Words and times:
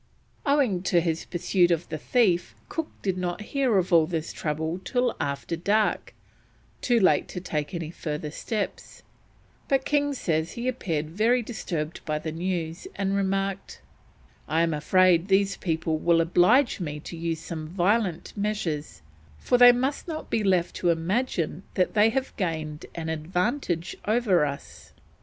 Owing 0.47 0.81
to 0.89 0.99
his 0.99 1.25
pursuit 1.25 1.69
of 1.69 1.87
the 1.89 1.97
thief 1.99 2.55
Cook 2.69 2.89
did 3.03 3.19
not 3.19 3.39
hear 3.53 3.77
of 3.77 3.93
all 3.93 4.07
this 4.07 4.33
trouble 4.33 4.79
till 4.83 5.15
after 5.19 5.55
dark, 5.55 6.15
too 6.81 6.99
late 6.99 7.27
to 7.27 7.39
take 7.39 7.75
any 7.75 7.91
further 7.91 8.31
steps, 8.31 9.03
but 9.67 9.85
King 9.85 10.15
says 10.15 10.53
he 10.53 10.67
appeared 10.67 11.11
very 11.11 11.43
disturbed 11.43 12.03
by 12.03 12.17
the 12.17 12.31
news, 12.31 12.87
and 12.95 13.13
remarked: 13.15 13.79
"I 14.47 14.63
am 14.63 14.73
afraid 14.73 15.27
these 15.27 15.55
people 15.55 15.99
will 15.99 16.19
oblige 16.19 16.79
me 16.79 16.99
to 17.01 17.15
use 17.15 17.39
some 17.39 17.67
violent 17.67 18.35
measures, 18.35 19.03
for 19.37 19.59
they 19.59 19.71
must 19.71 20.07
not 20.07 20.31
be 20.31 20.43
left 20.43 20.75
to 20.77 20.89
imagine 20.89 21.61
that 21.75 21.93
they 21.93 22.09
have 22.09 22.35
gained 22.37 22.87
an 22.95 23.07
advantage 23.07 23.95
over 24.07 24.47
us." 24.47 24.93